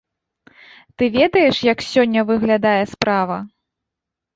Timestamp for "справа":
2.99-3.43